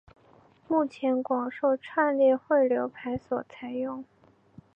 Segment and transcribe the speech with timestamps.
[0.67, 4.03] 目前广受串列汇流排所采用。